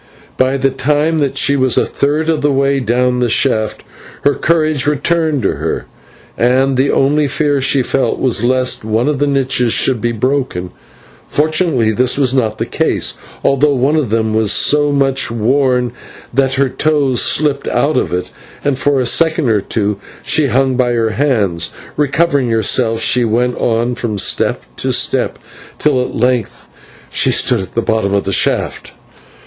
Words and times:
By 0.35 0.57
the 0.57 0.71
time 0.71 1.19
that 1.19 1.37
she 1.37 1.55
was 1.55 1.77
a 1.77 1.85
third 1.85 2.27
of 2.27 2.41
the 2.41 2.51
way 2.51 2.79
down 2.79 3.19
the 3.19 3.29
shaft 3.29 3.83
her 4.23 4.33
courage 4.33 4.87
returned 4.87 5.43
to 5.43 5.57
her, 5.57 5.85
and 6.35 6.75
the 6.75 6.89
only 6.89 7.27
fear 7.27 7.61
she 7.61 7.83
felt 7.83 8.17
was 8.17 8.43
lest 8.43 8.81
some 8.81 9.07
of 9.07 9.19
the 9.19 9.27
niches 9.27 9.73
should 9.73 10.01
be 10.01 10.11
broken. 10.11 10.71
Fortunately 11.27 11.91
this 11.91 12.17
was 12.17 12.33
not 12.33 12.57
the 12.57 12.65
case, 12.65 13.13
although 13.43 13.75
one 13.75 13.95
of 13.95 14.09
them 14.09 14.33
was 14.33 14.51
so 14.51 14.91
much 14.91 15.29
worn 15.29 15.91
that 16.33 16.53
her 16.53 16.67
toes 16.67 17.21
slipped 17.21 17.67
out 17.67 17.95
of 17.95 18.11
it 18.11 18.31
and 18.63 18.79
for 18.79 18.99
a 18.99 19.05
second 19.05 19.49
or 19.49 19.61
two 19.61 19.99
she 20.23 20.47
hung 20.47 20.75
by 20.75 20.93
her 20.93 21.11
hands. 21.11 21.69
Recovering 21.95 22.49
herself, 22.49 23.01
she 23.01 23.23
went 23.23 23.55
on 23.59 23.93
from 23.93 24.17
step 24.17 24.63
to 24.77 24.91
step 24.91 25.37
till 25.77 26.01
at 26.01 26.15
length 26.15 26.65
she 27.11 27.29
stood 27.29 27.61
at 27.61 27.75
the 27.75 27.83
bottom 27.83 28.15
of 28.15 28.23
the 28.23 28.33
shaft. 28.33 28.93